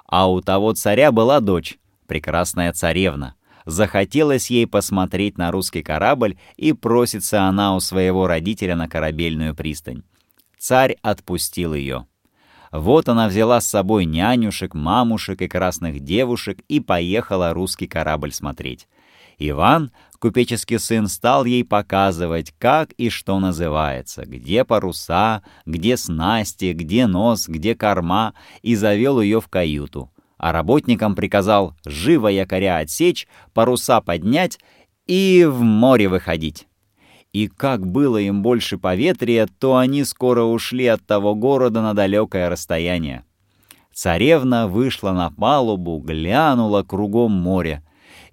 А 0.05 0.29
у 0.29 0.41
того 0.41 0.73
царя 0.73 1.11
была 1.11 1.39
дочь, 1.39 1.77
прекрасная 2.07 2.73
царевна. 2.73 3.35
Захотелось 3.65 4.51
ей 4.51 4.67
посмотреть 4.67 5.39
на 5.39 5.49
русский 5.49 5.81
корабль, 5.81 6.37
и 6.55 6.71
просится 6.71 7.43
она 7.43 7.75
у 7.75 7.79
своего 7.79 8.27
родителя 8.27 8.75
на 8.75 8.87
корабельную 8.87 9.55
пристань. 9.55 10.03
Царь 10.59 10.97
отпустил 11.01 11.73
ее. 11.73 12.05
Вот 12.71 13.09
она 13.09 13.27
взяла 13.27 13.61
с 13.61 13.67
собой 13.67 14.05
нянюшек, 14.05 14.75
мамушек 14.75 15.41
и 15.41 15.47
красных 15.47 16.01
девушек 16.01 16.59
и 16.67 16.79
поехала 16.79 17.53
русский 17.53 17.87
корабль 17.87 18.31
смотреть. 18.31 18.87
Иван, 19.37 19.91
купеческий 20.19 20.79
сын, 20.79 21.07
стал 21.07 21.45
ей 21.45 21.63
показывать, 21.63 22.53
как 22.57 22.91
и 22.93 23.09
что 23.09 23.39
называется, 23.39 24.25
где 24.25 24.63
паруса, 24.63 25.43
где 25.65 25.97
снасти, 25.97 26.73
где 26.73 27.07
нос, 27.07 27.47
где 27.47 27.75
корма, 27.75 28.33
и 28.61 28.75
завел 28.75 29.19
ее 29.19 29.41
в 29.41 29.47
каюту. 29.47 30.11
А 30.37 30.51
работникам 30.51 31.15
приказал 31.15 31.75
живо 31.85 32.27
якоря 32.27 32.79
отсечь, 32.79 33.27
паруса 33.53 34.01
поднять 34.01 34.59
и 35.07 35.45
в 35.49 35.61
море 35.61 36.07
выходить. 36.07 36.67
И 37.31 37.47
как 37.47 37.85
было 37.85 38.17
им 38.17 38.41
больше 38.41 38.77
поветрия, 38.77 39.47
то 39.59 39.75
они 39.75 40.05
скоро 40.05 40.43
ушли 40.43 40.87
от 40.87 41.05
того 41.05 41.35
города 41.35 41.81
на 41.81 41.93
далекое 41.93 42.49
расстояние. 42.49 43.25
Царевна 43.93 44.67
вышла 44.67 45.11
на 45.11 45.31
палубу, 45.31 45.99
глянула 45.99 46.83
кругом 46.83 47.31
море. 47.31 47.83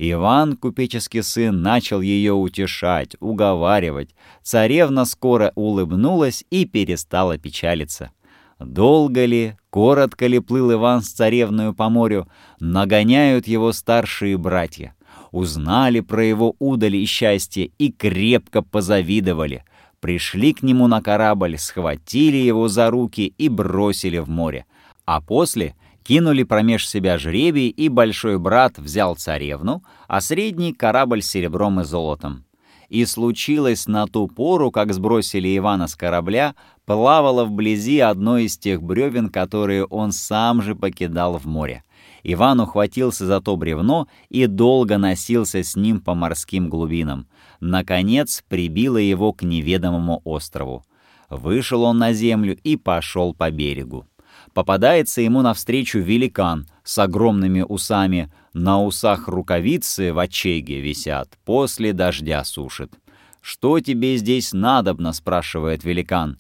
Иван, 0.05 0.57
купеческий 0.57 1.23
сын, 1.23 1.63
начал 1.63 2.01
ее 2.01 2.33
утешать, 2.33 3.15
уговаривать. 3.21 4.11
Царевна 4.43 5.05
скоро 5.05 5.53
улыбнулась 5.55 6.45
и 6.51 6.65
перестала 6.65 7.39
печалиться. 7.39 8.11
Долго 8.59 9.25
ли, 9.27 9.57
коротко 9.71 10.27
ли 10.27 10.41
плыл 10.41 10.73
Иван 10.73 11.03
с 11.03 11.11
царевною 11.11 11.73
по 11.73 11.89
морю, 11.89 12.27
нагоняют 12.59 13.47
его 13.47 13.71
старшие 13.71 14.37
братья. 14.37 14.97
Узнали 15.31 16.01
про 16.01 16.25
его 16.25 16.57
удали 16.59 16.97
и 16.97 17.07
счастье 17.07 17.71
и 17.79 17.93
крепко 17.93 18.61
позавидовали. 18.61 19.65
Пришли 20.01 20.53
к 20.53 20.65
нему 20.65 20.89
на 20.89 21.01
корабль, 21.01 21.57
схватили 21.59 22.39
его 22.39 22.67
за 22.67 22.91
руки 22.91 23.33
и 23.39 23.49
бросили 23.49 24.19
в 24.19 24.29
море 24.29 24.67
а 25.05 25.21
после 25.21 25.75
кинули 26.03 26.43
промеж 26.43 26.89
себя 26.89 27.19
жребий, 27.19 27.69
и 27.69 27.89
большой 27.89 28.39
брат 28.39 28.79
взял 28.79 29.17
царевну, 29.17 29.83
а 30.09 30.21
средний— 30.21 30.73
корабль 30.75 31.23
с 31.23 31.31
серебром 31.31 31.81
и 31.81 31.85
золотом. 31.85 32.45
И 32.89 33.07
случилось 33.07 33.87
на 33.87 34.07
ту 34.07 34.29
пору, 34.29 34.71
как 34.71 34.93
сбросили 34.93 35.57
Ивана 35.57 35.89
с 35.89 35.97
корабля, 35.97 36.55
плавало 36.85 37.45
вблизи 37.47 38.01
одно 38.01 38.37
из 38.37 38.59
тех 38.59 38.83
бревен, 38.83 39.31
которые 39.31 39.87
он 39.87 40.13
сам 40.13 40.61
же 40.61 40.75
покидал 40.75 41.39
в 41.39 41.47
море. 41.47 41.85
Иван 42.23 42.61
ухватился 42.61 43.27
за 43.27 43.41
то 43.41 43.57
бревно 43.57 44.09
и 44.29 44.47
долго 44.47 44.99
носился 44.99 45.63
с 45.63 45.75
ним 45.75 46.01
по 46.01 46.15
морским 46.15 46.69
глубинам. 46.69 47.27
Наконец 47.61 48.45
прибило 48.47 48.99
его 48.99 49.33
к 49.33 49.43
неведомому 49.43 50.21
острову. 50.25 50.85
Вышел 51.31 51.85
он 51.85 51.99
на 51.99 52.13
землю 52.13 52.59
и 52.63 52.77
пошел 52.77 53.33
по 53.33 53.51
берегу 53.51 54.07
попадается 54.53 55.21
ему 55.21 55.43
навстречу 55.43 55.99
великан 55.99 56.67
с 56.85 56.99
огромными 56.99 57.63
усами, 57.63 58.33
на 58.53 58.83
усах 58.83 59.29
рукавицы 59.29 60.13
в 60.13 60.19
очеге 60.19 60.81
висят, 60.81 61.39
после 61.45 61.93
дождя 61.93 62.45
сушит. 62.45 62.93
«Что 63.41 63.81
тебе 63.81 64.17
здесь 64.17 64.53
надобно?»— 64.53 65.13
спрашивает 65.15 65.85
великан. 65.85 66.39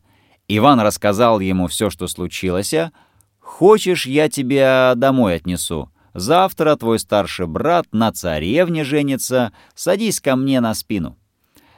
Иван 0.48 0.81
рассказал 0.81 1.40
ему 1.40 1.66
все, 1.66 1.90
что 1.90 2.07
случилось. 2.07 2.75
«Хочешь, 3.40 4.07
я 4.07 4.29
тебя 4.29 4.92
домой 4.96 5.37
отнесу? 5.37 5.90
Завтра 6.14 6.77
твой 6.77 6.98
старший 6.98 7.46
брат 7.46 7.87
на 7.92 8.12
царевне 8.12 8.85
женится, 8.85 9.53
садись 9.75 10.20
ко 10.20 10.37
мне 10.37 10.61
на 10.61 10.75
спину». 10.75 11.18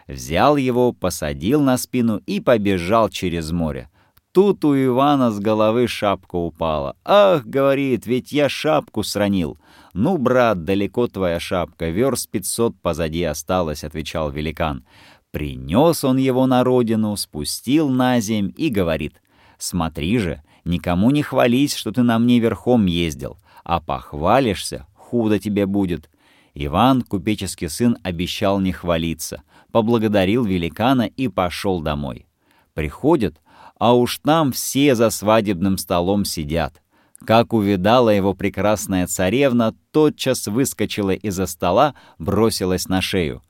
Взял 0.06 0.56
его, 0.56 0.92
посадил 0.92 1.62
на 1.62 1.78
спину 1.78 2.18
и 2.26 2.40
побежал 2.40 3.08
через 3.08 3.50
море. 3.52 3.88
Тут 4.34 4.64
у 4.64 4.74
Ивана 4.74 5.30
с 5.30 5.38
головы 5.38 5.86
шапка 5.86 6.34
упала. 6.34 6.96
«Ах,— 7.04 7.44
говорит,— 7.46 8.04
ведь 8.06 8.32
я 8.32 8.48
шапку 8.48 9.04
сранил». 9.04 9.60
«Ну, 9.92 10.18
брат, 10.18 10.64
далеко 10.64 11.06
твоя 11.06 11.38
шапка, 11.38 11.88
верст 11.90 12.28
пятьсот 12.28 12.74
позади 12.82 13.22
осталось»,— 13.22 13.84
отвечал 13.84 14.32
великан. 14.32 14.84
Принес 15.30 16.02
он 16.02 16.16
его 16.16 16.46
на 16.46 16.64
родину, 16.64 17.16
спустил 17.16 17.88
на 17.90 18.18
земь 18.18 18.52
и 18.56 18.70
говорит, 18.70 19.22
«Смотри 19.56 20.18
же, 20.18 20.42
никому 20.64 21.12
не 21.12 21.22
хвались, 21.22 21.76
что 21.76 21.92
ты 21.92 22.02
на 22.02 22.18
мне 22.18 22.40
верхом 22.40 22.86
ездил, 22.86 23.38
а 23.62 23.78
похвалишься, 23.78 24.84
худо 24.94 25.38
тебе 25.38 25.64
будет». 25.66 26.10
Иван, 26.54 27.02
купеческий 27.02 27.68
сын, 27.68 27.98
обещал 28.02 28.58
не 28.58 28.72
хвалиться, 28.72 29.44
поблагодарил 29.70 30.44
великана 30.44 31.02
и 31.02 31.28
пошел 31.28 31.80
домой. 31.80 32.26
Приходит, 32.74 33.40
а 33.78 33.94
уж 33.94 34.18
там 34.18 34.52
все 34.52 34.94
за 34.94 35.10
свадебным 35.10 35.78
столом 35.78 36.24
сидят. 36.24 36.80
Как 37.24 37.52
увидала 37.52 38.10
его 38.10 38.34
прекрасная 38.34 39.06
царевна, 39.06 39.74
тотчас 39.92 40.46
выскочила 40.46 41.12
из-за 41.12 41.46
стола, 41.46 41.94
бросилась 42.18 42.88
на 42.88 43.00
шею. 43.00 43.42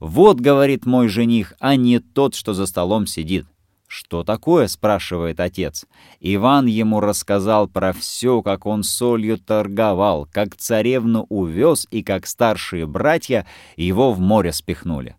«Вот,— 0.00 0.40
говорит 0.40 0.86
мой 0.86 1.08
жених,— 1.08 1.54
а 1.60 1.76
не 1.76 1.98
тот, 1.98 2.34
что 2.34 2.54
за 2.54 2.66
столом 2.66 3.06
сидит». 3.06 3.46
«Что 3.86 4.22
такое?»— 4.22 4.66
спрашивает 4.68 5.40
отец. 5.40 5.86
Иван 6.20 6.66
ему 6.66 7.00
рассказал 7.00 7.68
про 7.68 7.92
все, 7.94 8.42
как 8.42 8.66
он 8.66 8.82
солью 8.82 9.38
торговал, 9.38 10.28
как 10.30 10.56
царевну 10.56 11.24
увез 11.30 11.86
и 11.90 12.02
как 12.02 12.26
старшие 12.26 12.86
братья 12.86 13.46
его 13.76 14.12
в 14.12 14.20
море 14.20 14.52
спихнули. 14.52 15.16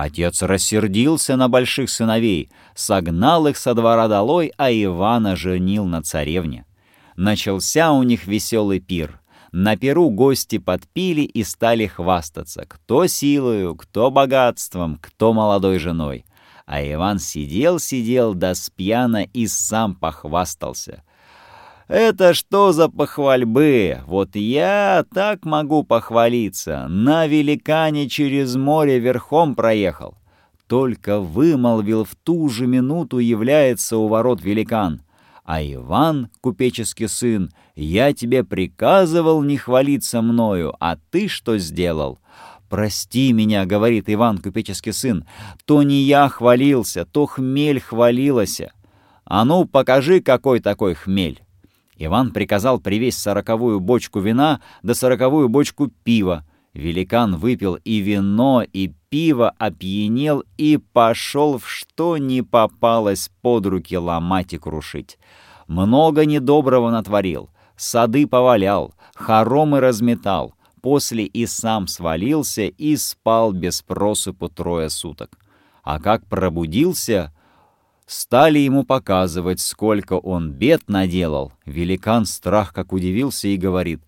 Отец 0.00 0.42
рассердился 0.42 1.34
на 1.34 1.48
больших 1.48 1.90
сыновей, 1.90 2.52
согнал 2.76 3.48
их 3.48 3.56
со 3.56 3.74
двора 3.74 4.06
долой, 4.06 4.52
а 4.56 4.70
Ивана 4.70 5.34
женил 5.34 5.86
на 5.86 6.04
царевне. 6.04 6.66
Начался 7.16 7.90
у 7.90 8.04
них 8.04 8.28
веселый 8.28 8.78
пир. 8.78 9.20
На 9.50 9.76
пиру 9.76 10.08
гости 10.10 10.58
подпили 10.58 11.22
и 11.22 11.42
стали 11.42 11.86
хвастаться, 11.86 12.64
кто 12.68 13.08
силою, 13.08 13.74
кто 13.74 14.12
богатством, 14.12 15.00
кто 15.02 15.32
молодой 15.32 15.80
женой. 15.80 16.26
А 16.64 16.80
Иван 16.80 17.18
сидел-сидел 17.18 18.34
да 18.34 18.54
спьяно 18.54 19.24
и 19.24 19.48
сам 19.48 19.96
похвастался. 19.96 21.02
Это 21.88 22.34
что 22.34 22.72
за 22.72 22.90
похвальбы? 22.90 24.00
Вот 24.06 24.36
я 24.36 25.06
так 25.14 25.46
могу 25.46 25.84
похвалиться. 25.84 26.86
На 26.88 27.26
великане 27.26 28.10
через 28.10 28.56
море 28.56 28.98
верхом 28.98 29.54
проехал. 29.54 30.14
Только 30.66 31.18
вымолвил 31.18 32.04
в 32.04 32.14
ту 32.14 32.50
же 32.50 32.66
минуту 32.66 33.18
является 33.18 33.96
у 33.96 34.06
ворот 34.06 34.42
великан. 34.42 35.00
А 35.44 35.62
Иван, 35.62 36.28
купеческий 36.42 37.08
сын, 37.08 37.50
я 37.74 38.12
тебе 38.12 38.44
приказывал 38.44 39.42
не 39.42 39.56
хвалиться 39.56 40.20
мною, 40.20 40.74
а 40.78 40.98
ты 41.10 41.26
что 41.26 41.56
сделал? 41.56 42.18
«Прости 42.68 43.32
меня»,— 43.32 43.64
говорит 43.66 44.10
Иван, 44.10 44.36
купеческий 44.36 44.92
сын,— 44.92 45.24
«то 45.64 45.82
не 45.82 46.02
я 46.02 46.28
хвалился, 46.28 47.06
то 47.06 47.24
хмель 47.24 47.80
хвалилася. 47.80 48.72
А 49.24 49.46
ну, 49.46 49.64
покажи, 49.64 50.20
какой 50.20 50.60
такой 50.60 50.92
хмель». 50.92 51.40
Иван 51.98 52.30
приказал 52.32 52.78
привезть 52.78 53.18
сороковую 53.18 53.80
бочку 53.80 54.20
вина 54.20 54.60
да 54.82 54.94
сороковую 54.94 55.48
бочку 55.48 55.88
пива. 55.88 56.44
Великан 56.72 57.36
выпил 57.36 57.74
и 57.84 57.98
вино, 57.98 58.62
и 58.62 58.92
пиво, 59.08 59.52
опьянел 59.58 60.44
и 60.56 60.76
пошел 60.76 61.58
в 61.58 61.68
что 61.68 62.18
не 62.18 62.42
попалось 62.42 63.30
под 63.42 63.66
руки 63.66 63.96
ломать 63.98 64.52
и 64.52 64.58
крушить. 64.58 65.18
Много 65.66 66.24
недоброго 66.24 66.90
натворил, 66.90 67.50
сады 67.76 68.28
повалял, 68.28 68.94
хоромы 69.14 69.80
разметал, 69.80 70.54
после 70.82 71.24
и 71.24 71.46
сам 71.46 71.88
свалился 71.88 72.66
и 72.66 72.96
спал 72.96 73.52
без 73.52 73.82
просыпу 73.82 74.48
трое 74.48 74.88
суток. 74.88 75.36
А 75.82 75.98
как 75.98 76.26
пробудился, 76.26 77.32
Стали 78.08 78.58
ему 78.58 78.84
показывать, 78.84 79.60
сколько 79.60 80.14
он 80.14 80.50
бед 80.50 80.88
наделал. 80.88 81.52
Великан 81.66 82.24
страх 82.24 82.72
как 82.72 82.94
удивился 82.94 83.48
и 83.48 83.58
говорит, 83.58 84.00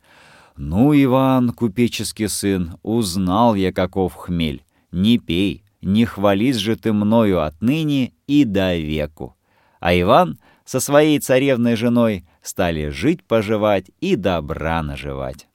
«Ну, 0.56 0.94
Иван, 0.94 1.50
купеческий 1.50 2.30
сын, 2.30 2.78
узнал 2.82 3.54
я, 3.54 3.74
каков 3.74 4.14
хмель. 4.14 4.64
Не 4.90 5.18
пей, 5.18 5.64
не 5.82 6.06
хвались 6.06 6.56
же 6.56 6.76
ты 6.76 6.94
мною 6.94 7.44
отныне 7.44 8.14
и 8.26 8.44
до 8.44 8.74
веку». 8.74 9.36
А 9.80 9.94
Иван 9.94 10.38
со 10.64 10.80
своей 10.80 11.18
царевной 11.18 11.76
женой 11.76 12.24
стали 12.40 12.88
жить-поживать 12.88 13.90
и 14.00 14.16
добра 14.16 14.82
наживать. 14.82 15.49